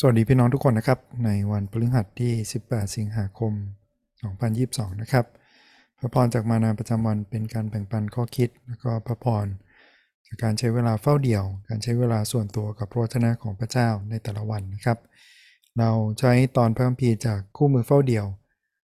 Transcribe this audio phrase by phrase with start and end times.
[0.00, 2.32] สวัสดีพี่น้องทุกคนนะครับ ในวันพฤหัสที่
[2.64, 3.52] 18 สิงหาคม
[4.26, 5.26] 2022 นะครับ
[5.98, 9.46] พระพรจากมานาประจำวันเป็นการแบ่งปันข้อคิด แล้วก็พระพร
[10.26, 14.98] จากการใช้เวลาเฝ้าเดี่ยว การใช้เวลาส่วนตัวกับพระวจนะของพระเจ้าในแต่ละวันนะครับ
[15.78, 18.26] เราใช้ตอนพระคัมภีร์จากคู่มือเฝ้าเดี่ยว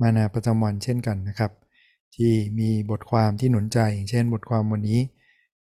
[0.01, 1.53] มานาประจำวันเช่นกันนะครับ
[2.17, 5.01] ที่มีบทความที่หนุนใจอย่างเช่นบทความวันนี้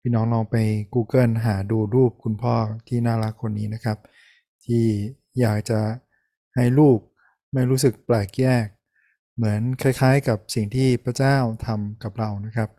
[0.02, 0.55] พี่น้องลองไป
[0.93, 2.55] Google หาดูรูปคุณพ่อ
[2.88, 3.98] ที่น่ารักคนนี้นะครับ
[4.68, 4.86] ที่
[5.39, 5.79] อยากจะ
[6.55, 6.99] ให้ลูก
[7.53, 8.65] ไม่รู้สึกแปลกแยก
[9.35, 12.69] เหมือนคล้ายๆกับสิ่งที่พระเจ้าทำกับเรานะครับ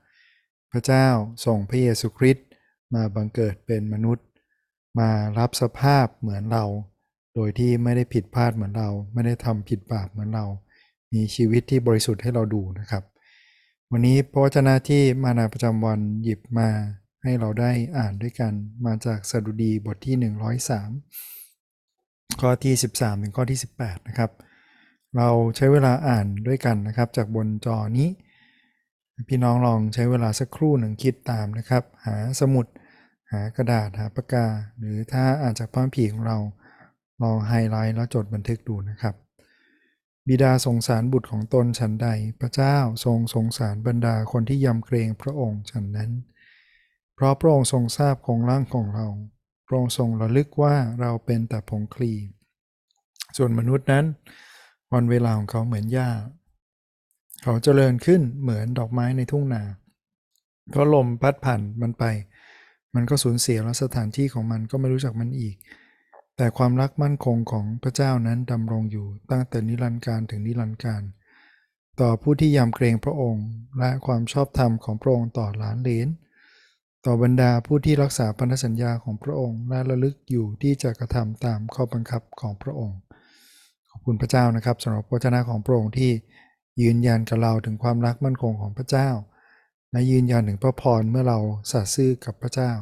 [0.73, 1.07] พระเจ้า
[1.47, 2.47] ส่งพระเยซูคริสต์
[2.95, 4.27] มาบังเกิดเป็นมนุษย์
[4.99, 6.65] มารับสภาพเหมือนเรา
[7.35, 10.47] โดยที่ไม่ได้ผิดพลาดเหมือนเรา ไม่ได้ทำผิดบาปเหมือนเรา
[11.13, 13.03] มีชีวิตที่บริสุทธิ์ให้เราดูนะครับ
[13.91, 16.69] วันนี้พระวจนะที่มานาประจำวันหยิบมา
[17.23, 18.53] ให้เราได้อ่านด้วยกัน
[18.85, 21.42] มาจากสดุดีบทที่ 103
[22.41, 24.31] ข้อที่ 13 ถึงข้อที่ 18 นะครับ
[25.17, 28.09] เราใช้เวลาอ่านด้วยกันนะครับ จากบนจอนี้
[29.29, 32.67] พี่น้องลองใช้เวลาสักครู่หนึ่งคิดตามนะครับ หาสมุด
[33.33, 34.47] หากระดาษ หาปากกา
[34.79, 36.39] หรือถ้าอ่านจากพระคัมภีร์ของเรา
[37.23, 39.15] ลองไฮไลท์แล้วจดบันทึกดูนะครับ
[40.29, 42.09] บิดาสงสารบุตรของตนฉันใด
[42.41, 46.11] พระเจ้าทรงสงสารบรรดาคนที่ยำเกรงพระองค์ฉันนั้น
[47.15, 49.07] เพราะพระองค์ทรงทราบโคงร่างของเรา
[49.73, 52.13] ระองค์ทรงระลึกว่าเราเป็นแต่ผงคลี
[53.37, 54.05] ส่วนมนุษย์นั้น
[54.93, 56.11] วันเวลาของเขาเหมือนหญ้า
[57.43, 59.63] เขาเจริญขึ้นเหมือนดอกไม้ในทุ่งนา
[60.71, 62.05] เพราะลมพัดผ่านมันไป
[62.95, 65.57] มันก็สูญเสียและสถานที่ของมันก็ไม่รู้จักมันอีก
[66.37, 71.03] แต่ความรักมั่นคงของพระเจ้านั้นดำรงอยู่ตั้งแต่นิรันดร์การถึงนิรันดร์การ
[72.01, 73.47] ต่อผู้ที่ยำเกรงพระองค์
[73.79, 76.09] และความชอบธรรมของพระองค์ต่อหลานเลน
[77.07, 82.99] ต่อบรรดาผู้ที่รักษาพันธสัญญาของพระองค์และระลึกอยู่ที่จะกระทำตามข้อบังคับของพระองค์
[83.91, 86.11] ขอบคุณพระเจ้านะครับสำหรับพระเจ้าของพระองค์ที่
[86.83, 89.09] ยืนยันกับเราถึงความรักมั่นคงของพระเจ้า
[89.93, 91.39] และยืนยันถึงพระพรเมื่อเรา
[91.73, 92.73] สัตย์ซื่อกับพระเจ้า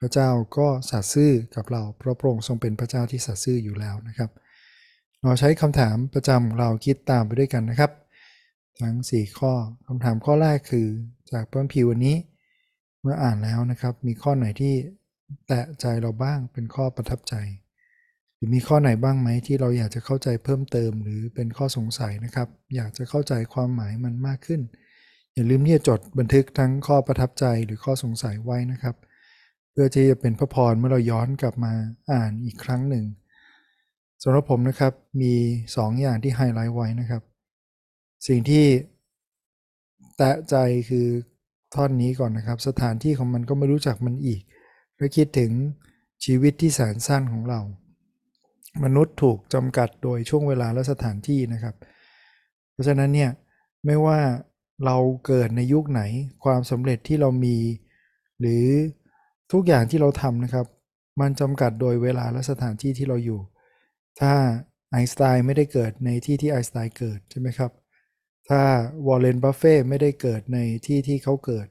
[0.00, 0.28] พระเจ้า
[0.58, 4.30] ก็สัตย์ซื่อกับเราเพราะพระองค์ทรงเป็นพระเจ้าที่สัตย์ซื่ออยู่แล้วนะครับ
[5.22, 7.92] เราใช้คำถามประจำเราคิดตามไปด้วยกันนะครับ
[8.80, 9.52] ทั้ง 4 ข้อ
[9.86, 10.86] คำถามข้อแรกคือ
[11.32, 12.16] จากพระคัมภีร์วันนี้
[13.00, 14.74] เมื่ออ่านแล้วนะครับ มีข้อไหนที่
[15.46, 17.34] แตะใจเราบ้างเป็นข้อประทับใจ
[18.34, 24.60] หรือมีข้อไหนบ้างไหมที่เราอยากจะเข้าใจเพิ่มเติม หรือเป็นข้อสงสัยนะครับ อยากจะเข้าใจความหมายมันมากขึ้น
[25.34, 28.96] อย่าลืมที่จะจดบันทึกทั้งข้อประทับใจหรือข้อสงสัยไว้นะครับ
[29.70, 31.72] เพื่อที่จะเป็นพระพรเมื่อเราย้อนกลับมา
[32.12, 33.04] อ่านอีกครั้งหนึ่ง
[34.22, 34.92] สำหรับผมนะครับ
[35.22, 35.34] มี
[35.66, 37.22] 2 อย่างที่ไฮไลท์ไว้นะครับ
[38.26, 38.64] สิ่งที่
[40.16, 40.56] แตะใจ
[40.90, 41.08] คือ
[41.74, 44.40] ท่อนนี้ก่อนนะครับ สถานที่ของมันก็ไม่รู้จักมันอีก
[44.96, 45.50] และคิดถึง
[46.24, 47.60] ชีวิตที่แสนสั้นของเรา
[48.84, 51.74] มนุษย์ถูกจำกัดโดยช่วงเวลาและสถานที่นะครับ
[52.72, 53.30] เพราะฉะนั้นเนี่ย
[53.84, 54.18] ไม่ว่า
[54.84, 54.96] เรา
[55.26, 56.02] เกิดในยุคไหน
[56.44, 57.56] ความสำเร็จที่เรามี
[58.40, 58.64] หรือ
[59.52, 60.66] ทุกอย่างที่เราทำนะครับ
[61.20, 63.40] มันจำกัดโดยเวลาและสถานที่ที่เราอยู่
[64.20, 64.32] ถ้า
[64.90, 67.70] ไอน์สไตน์ไม่ได้เกิดในที่ที่ไอน์สไตน์เกิดใช่ไหมครับ
[68.50, 68.62] ถ้า
[69.06, 71.66] Warren Buffett ไม่ได้เกิดในที่ที่เขาเกิด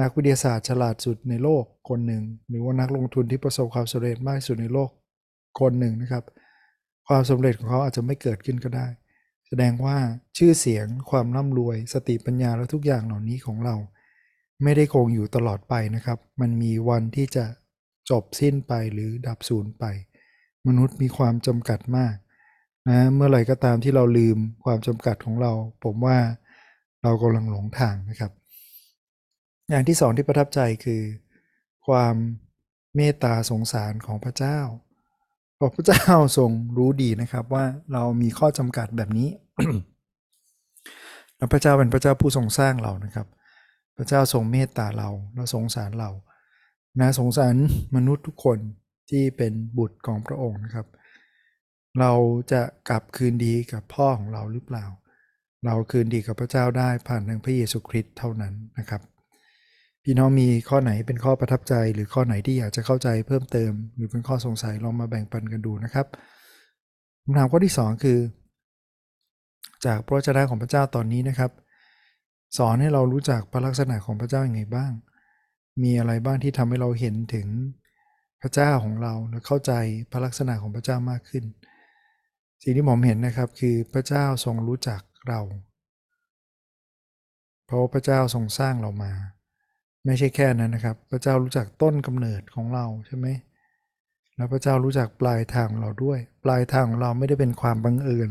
[0.00, 4.90] นักวิทยาศาสตร์ฉลาดสุดในโลกคนหนึ่ง หรือว่านักลงทุนที่ประสบความสำเร็จมากสุดในโลก
[5.60, 6.24] คนหนึ่งนะครับ
[7.08, 8.86] ความสำเร็จของเขาอาจจะไม่เกิดขึ้นก็ได้
[9.48, 9.96] แสดงว่า
[10.36, 13.76] ชื่อเสียงความร่ำรวย สติปัญญาและทุกอย่างเหล่านี้ของเรา
[14.62, 17.44] ไม่ได้คงอยู่ตลอดไปนะครับ มันมีวันที่จะ
[18.10, 19.84] จบสิ้นไปหรือดับสูญไป
[20.66, 22.14] มนุษย์มีความจำกัดมาก
[22.88, 25.52] นะเมื่อไหร่ก็ตามที่เราลืมความจำกัดของเรา
[25.84, 26.18] ผมว่า
[27.02, 28.32] เรากำลังหลงทางนะครับ
[29.70, 31.02] อย่างที่สองที่ประทับใจคือ
[31.86, 32.14] ความ
[32.96, 34.58] เมตตาสงสารของพระเจ้า
[35.56, 36.04] เพราะพระเจ้า
[36.38, 39.28] ทรงรู้ดีนะครับว่าเรามีข้อจำกัดแบบนี้
[41.36, 43.26] แล้วพระเจ้าเป็นพระเจ้าผู้ทรงสร้างเรานะครับ
[43.96, 46.10] พระเจ้าทรงเมตตาเราและสงสารเรา
[47.00, 47.54] นะสงสาร
[47.96, 48.58] มนุษย์ทุกคน
[49.10, 52.12] ที่เป็นบุตรของพระองค์นะครับเเรา
[52.52, 54.84] จะกลับคืนดีกับพ่อของเราหรือเปล่า
[55.64, 59.02] เราคืนดีกับพระเจ้าได้ผ่านทางพระเยซูคริสต์เท่านั้นนะครับ
[60.04, 66.06] พี่น้องมีข้อไหนเป็นข้อประทับใจ หรือข้อไหนที่อยากจะเข้าใจเพิ่มเติม หรือเป็นข้อสงสัยลองมาแบ่งปันกันดูนะครับ
[67.24, 68.18] คำถามข้อที่ 2 คือ
[69.86, 71.50] จากพระวจนะของพระเจ้าตอนนี้นะครับ
[72.58, 74.92] สอนให้เรารู้จักพระลักษณะของพระเจ้าอย่างไงบ้าง
[75.82, 77.46] มีอะไรบ้างที่ทำให้เราเห็นถึง
[78.40, 79.72] พระเจ้าของเราและเข้าใจ
[80.10, 81.44] พระลักษณะของพระเจ้ามากขึ้น
[82.66, 85.40] สิ่งที่ผมเห็นนะครับคือพระเจ้าทรงรู้จักเรา
[87.66, 89.12] เพราะพระเจ้าทรงสร้างเรามา
[90.04, 93.26] ไม่ใช่แค่นั้นนะครับ พระเจ้ารู้จักต้นกำเนิดของเราใช่ไหม
[94.36, 98.30] แล้วพระเจ้ารู้จักปลายทางของเราด้วย ปลายทางของเราไม่ได้เป็นความบังเอิญ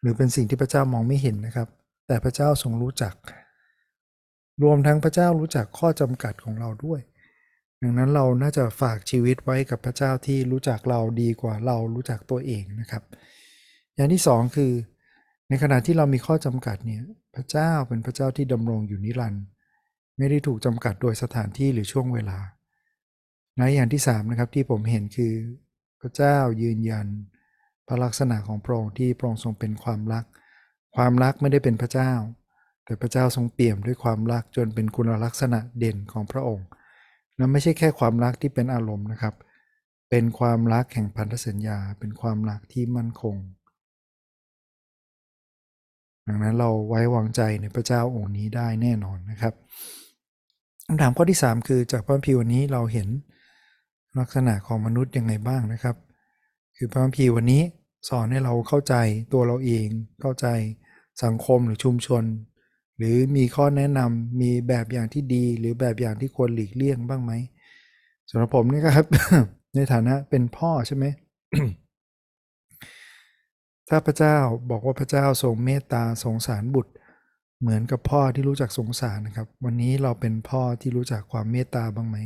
[0.00, 1.68] หรือเป็นสิ่งที่พระเจ้ามองไม่เห็นนะครับ
[2.06, 3.14] แต่พระเจ้าทรงรู้จัก
[4.62, 7.00] รวมทั้งพระเจ้ารู้จักข้อจำกัดของเราด้วย
[7.82, 13.02] ดังนั้นเราน่าจะฝากชีวิตไว้กับพระเจ้าที่รู้จักเราดีกว่าเรารู้จักตัวเองนะครับ
[13.98, 14.72] อย่างที่สองคือ
[15.48, 17.02] ในขณะที่เรามีข้อจำกัดเนี่ย
[17.34, 19.44] พระเจ้าเป็นพระเจ้าที่ดำรงอยู่นิรันดร์
[20.18, 22.38] ไม่ได้ถูกจำกัดโดยสถานที่หรือช่วงเวลา
[23.56, 25.34] และอย่างที่3นะครับที่ผมเห็นคือ
[26.00, 27.06] พระเจ้ายืนยัน
[27.88, 30.24] พระลักษณะของพระองค์ที่พระองค์ทรงเป็นความรัก
[30.96, 32.12] ความรักไม่ได้เป็นพระเจ้า
[32.84, 36.66] แต่พระเจ้าทรงเปี่ยมด้วยความรักจนเป็นคุณลักษณะเด่นของพระองค์
[37.36, 39.34] และไม่ใช่แค่ความรักที่เป็นอารมณ์นะครับ
[40.10, 43.36] เป็นความรักแห่งพันธสัญญา เป็นความรักที่มั่นคง
[46.28, 49.54] ดังนั้นเราไว้วางใจในพระเจ้าองค์นี้ได้แน่นอนนะครับ
[50.86, 53.08] คำถามข้อที่ 3 คือจากพระคัมภีร์วันนี้เราเห็น
[54.18, 55.96] ลักษณะของมนุษย์ยังไงบ้างนะครับ
[56.76, 57.62] คือพระคัมภีร์วันนี้
[58.08, 58.94] สอนให้เราเข้าใจ
[59.32, 59.86] ตัวเราเอง
[60.20, 60.46] เข้าใจ
[61.24, 62.24] สังคมหรือชุมชน
[62.98, 67.32] หรือมีข้อแนะนำมีแบบอย่างที่ดี หรือแบบอย่างที่ควรหลีกเลี่ยงบ้างไหม
[68.30, 69.06] สำหรับผมนี่ครับ
[69.74, 71.04] ในฐานะเป็นพ่อใช่ไหม
[73.88, 74.36] ถ้าพระเจ้า
[74.70, 76.92] บอกว่าพระเจ้าทรงเมตตาสงสารบุตร
[77.60, 82.16] เหมือนกับพ่อที่รู้จักสงสารนะครับ วันนี้เราเป็นพ่อที่รู้จักความเมตตาบ้างไหม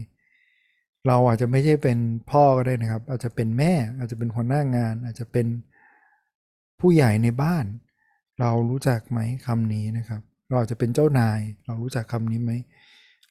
[1.07, 1.99] เราอาจจะไม่ใช่เป็น
[2.31, 5.47] พ่อก็ได้นะครับ อาจจะเป็นแม่ อาจจะเป็นหัวหน้างาน อาจจะเป็น
[6.81, 7.65] ผู้ใหญ่ในบ้าน
[8.41, 12.53] เรารู้จักไหมคำนี้นะครับ เราอาจจะเป็นเจ้านาย เรารู้จักคำนี้ไหม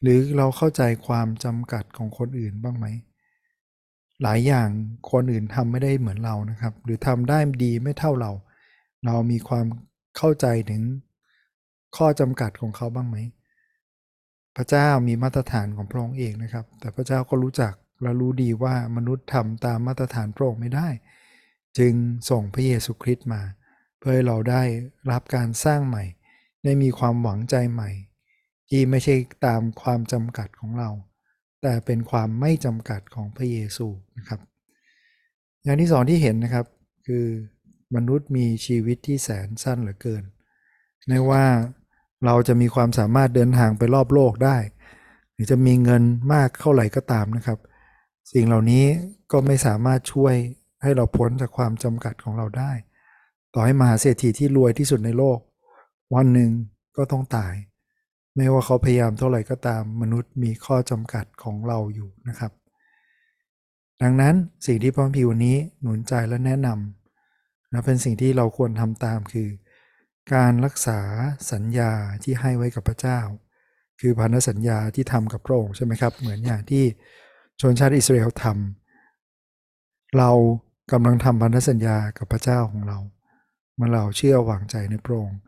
[0.01, 2.87] หรือเราเข้าใจความจำกัดของคนอื่นบ้างไหม
[4.23, 4.69] หลายอย่าง
[5.11, 8.31] คนอื่นทำไม่ได้เหมือนเรานะครับ หรือทำได้ดีไม่เท่าเรา
[9.05, 9.65] เรามีความ
[10.17, 10.83] เข้าใจถึง
[11.97, 13.17] ข้อจำกัดของเขาบ้างไหม
[14.55, 20.87] พระเจ้ามีมาตรฐานของพระองค์เองนะครับ แต่พระเจ้าก็รู้จักและรู้ดีว่ามนุษย์ทำตามมาตรฐานพระองค์ไม่ได้
[21.77, 21.93] จึง
[22.29, 23.41] ส่งพระเยซูคริสต์มา
[23.97, 24.63] เพื่อให้เราได้
[25.11, 26.03] รับการสร้างใหม่
[26.63, 27.89] ได้มีความหวังใจใหม่
[28.69, 29.15] ที่ไม่ใช่
[29.45, 30.89] ตามความจำกัดของเรา
[31.61, 33.87] แต่เป็นความไม่จำกัดของพระเยซู
[34.17, 34.39] นะครับ
[35.63, 36.65] อย่างที่สองที่เห็นนะครับ
[37.07, 37.25] คือ
[37.95, 40.23] มนุษย์มีชีวิตที่แสนสั้นเหลือเกิน
[41.07, 41.45] ไม่ว่า
[42.25, 44.57] เราจะมีความสามารถเดินทางไปรอบโลกได้
[45.33, 46.03] หรือจะมีเงิน
[46.33, 47.59] มากเท่าไหร่ก็ตามนะครับ
[48.33, 48.85] สิ่งเหล่านี้
[49.31, 50.33] ก็ไม่สามารถช่วย
[50.81, 52.71] ให้เราพ้นจากความจำกัดของเราได้
[53.53, 55.39] ต่อให้มหาเศรษฐีที่รวยที่สุดในโลก
[56.15, 56.51] วันหนึ่ง
[56.97, 57.53] ก็ต้องตาย
[58.35, 62.51] ไม่ว่าเขาพยายามเท่าไหร่ก็ตามมนุษย์มีข้อจำกัดของเราอยู่นะครับ
[64.01, 64.35] ดังนั้น
[64.65, 69.49] สิ่งที่พระพิวันี้หนุนใจและแนะนำและเป็นสิ่งที่เราควรทำตามคือ
[70.33, 70.99] การรักษา
[71.51, 71.91] สัญญา
[72.23, 73.19] ที่ให้ไว้กับพระเจ้า
[73.99, 76.83] คือพันธสัญญาที่ทำกับพระองค์ใช่ไหมครับ เหมือนอย่างที่
[77.61, 80.31] ชนชาติอิสราเอลทำเรา
[80.91, 82.99] กำลังทำพันธสัญญากับพระเจ้าของเรา
[83.75, 85.39] เมื่อเราเชื่อวางใจในพระองค์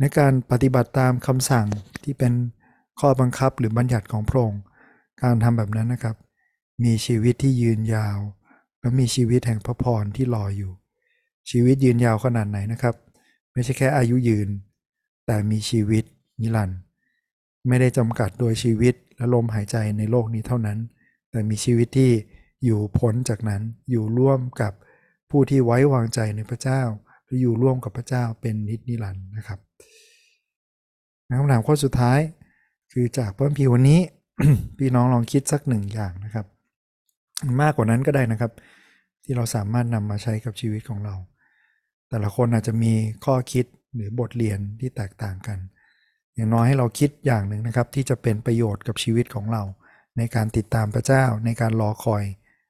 [0.00, 1.66] ในการปฏิบัติตามคำสั่ง
[2.04, 2.32] ที่เป็น
[3.00, 4.62] ข้อบังคับหรือบัญญัติของพระองค์
[5.22, 6.16] การทำแบบนั้นนะครับ
[6.84, 8.18] มีชีวิตที่ยืนยาว
[8.80, 10.72] และมีชีวิตแห่งพระพรที่รออยู่
[11.50, 12.94] ชีวิตยืนยาวขนาดไหนนะครับ
[13.52, 14.48] ไม่ใช่แค่อายุยืน
[15.26, 16.04] แต่มีชีวิต
[16.40, 16.78] นิรันดร์
[17.68, 20.78] ไม่ได้จำกัดโดยชีวิตและลมหายใจในโลกนี้เท่านั้น
[21.30, 22.10] แต่มีชีวิตที่
[22.64, 24.72] อยู่พ้นจากนั้นอยู่ร่วมกับ
[25.30, 26.82] ผู้ที่ไว้วางใจในพระเจ้า
[27.24, 29.60] หรืออยู่ร่วมกับพระเจ้าเป็นนิจนิรันดร์นะครับ
[31.38, 32.20] คำถามข้อสุดท้าย
[32.92, 34.00] คือจากเพระพีวันนี้
[34.78, 36.46] พี่น้องลองคิดสักหนึ่งอย่างนะครับ
[37.60, 38.52] มากกว่านั้นก็ได้นะครับ
[39.24, 41.14] ที่เราสามารถนำมาใช้กับชีวิตของเรา
[42.08, 42.92] แต่ละคนอาจจะมี
[43.24, 45.58] ข้อคิดหรือบทเรียนที่แตกต่างกัน
[46.34, 49.62] อย่างน้อยให้เราคิดอย่างหนึ่งนะครับ ที่จะเป็นประโยชน์กับชีวิตของเรา
[50.16, 52.24] ในการติดตามพระเจ้า ในการรอคอย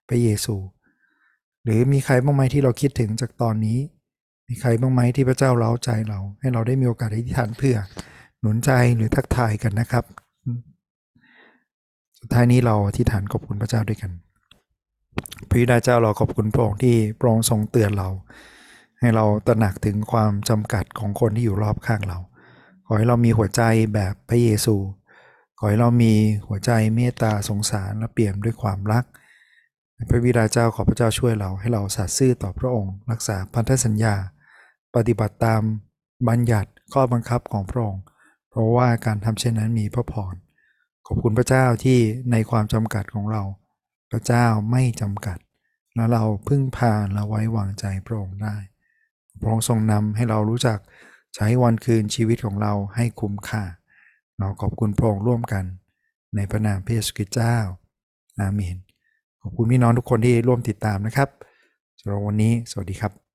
[0.08, 0.56] พระเยซู
[1.64, 3.78] หรือมีใครบ้างไหมที่เราคิดถึงจากตอนนี้
[4.48, 7.76] มีใครบ้างไหมที่พระเจ้าเล้าใจเรา ให้เราได้มีโอกาสอธิษฐานเพื่อ
[8.46, 10.04] หนุนใจหรือทักทายกันนะครับ
[12.18, 14.10] สุดท้ายนี้เราอธิษฐานขอบคุณพระเจ้าด้วยกัน
[15.48, 18.08] พระบิดาเจ้าเราขอบคุณพระองค์ที่พระองค์ทรงเตือนเรา
[19.00, 22.18] ให้เราตระหนักถึงความจำกัดของคนที่อยู่รอบข้างเรา
[22.86, 23.62] ขอให้เรามีหัวใจ
[23.94, 24.76] แบบพระเยซู
[25.58, 26.12] ขอให้เรามี
[26.46, 29.04] หัวใจเมตตาสงสารและเปี่ยมด้วยความรัก
[30.08, 34.14] พระวิดาเจ้าขอพระเจ้าช่วยเราให้เราสัตย์ซื่อต่อพระองค์ รักษาพันธสัญญา
[34.94, 35.62] ปฏิบัติตาม
[36.28, 38.02] บัญญัติข้อบังคับของพระองค์
[38.56, 40.34] เพราะว่าการทำเช่นนั้นมีพระพร
[41.06, 41.98] ขอบคุณพระเจ้าที่
[42.32, 43.42] ในความจำกัดของเรา
[44.10, 45.38] พระเจ้าไม่จำกัด
[45.94, 48.56] และเราพึ่งพาและไว้วางใจพระองค์ได้
[49.40, 50.78] พระองค์ทรงนำให้เรารู้จัก
[51.34, 53.62] ใช้วันคืนชีวิตของเราให้คุ้มค่า
[54.38, 55.64] เราขอบคุณพระองค์ร่วมกัน
[56.36, 57.56] ในพระนามพระเยซูคริสต์เจ้า
[58.38, 58.76] อาเมน
[59.40, 61.28] ขอบคุณพี่น้องทุกคนที่ร่วมติดตามนะครับ
[62.00, 63.25] สำหรับวันนี้ สวัสดีครับ